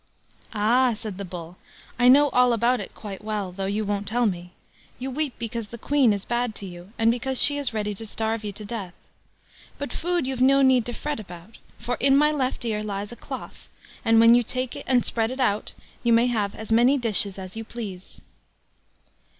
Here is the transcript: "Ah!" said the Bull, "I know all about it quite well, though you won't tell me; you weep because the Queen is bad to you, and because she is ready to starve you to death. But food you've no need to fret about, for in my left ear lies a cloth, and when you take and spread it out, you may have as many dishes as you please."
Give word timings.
"Ah!" 0.53 0.93
said 0.95 1.19
the 1.19 1.23
Bull, 1.23 1.57
"I 1.99 2.07
know 2.07 2.29
all 2.29 2.53
about 2.53 2.79
it 2.79 2.95
quite 2.95 3.23
well, 3.23 3.51
though 3.51 3.67
you 3.67 3.85
won't 3.85 4.07
tell 4.07 4.25
me; 4.25 4.49
you 4.97 5.11
weep 5.11 5.35
because 5.37 5.67
the 5.67 5.77
Queen 5.77 6.11
is 6.11 6.25
bad 6.25 6.55
to 6.55 6.65
you, 6.65 6.91
and 6.97 7.11
because 7.11 7.39
she 7.39 7.59
is 7.59 7.71
ready 7.71 7.93
to 7.93 8.07
starve 8.07 8.43
you 8.43 8.51
to 8.53 8.65
death. 8.65 8.95
But 9.77 9.93
food 9.93 10.25
you've 10.25 10.41
no 10.41 10.63
need 10.63 10.87
to 10.87 10.93
fret 10.93 11.19
about, 11.19 11.59
for 11.77 11.97
in 11.97 12.17
my 12.17 12.31
left 12.31 12.65
ear 12.65 12.81
lies 12.81 13.11
a 13.11 13.15
cloth, 13.15 13.69
and 14.03 14.19
when 14.19 14.33
you 14.33 14.41
take 14.41 14.83
and 14.87 15.05
spread 15.05 15.29
it 15.29 15.39
out, 15.39 15.75
you 16.01 16.13
may 16.13 16.25
have 16.25 16.55
as 16.55 16.71
many 16.71 16.97
dishes 16.97 17.37
as 17.37 17.55
you 17.55 17.63
please." 17.63 18.21